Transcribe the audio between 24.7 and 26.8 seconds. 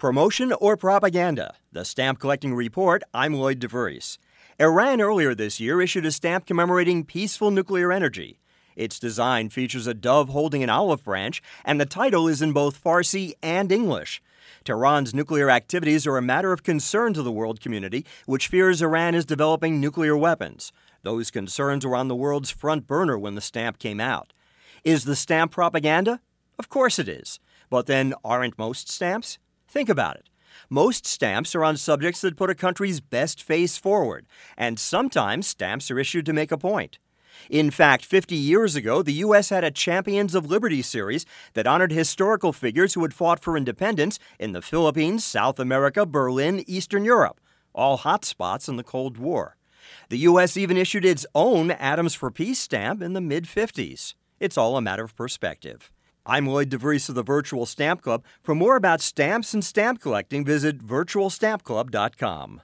Is the stamp propaganda? Of